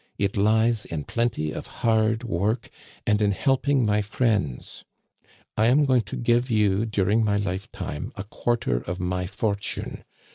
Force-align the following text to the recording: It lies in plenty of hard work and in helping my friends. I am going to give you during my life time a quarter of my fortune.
It 0.17 0.35
lies 0.35 0.85
in 0.85 1.03
plenty 1.03 1.51
of 1.51 1.67
hard 1.85 2.23
work 2.23 2.71
and 3.05 3.21
in 3.21 3.33
helping 3.33 3.85
my 3.85 4.01
friends. 4.01 4.83
I 5.55 5.67
am 5.67 5.85
going 5.85 6.01
to 6.09 6.15
give 6.15 6.49
you 6.49 6.87
during 6.87 7.23
my 7.23 7.37
life 7.37 7.71
time 7.71 8.11
a 8.15 8.23
quarter 8.23 8.77
of 8.81 8.99
my 8.99 9.27
fortune. 9.27 10.03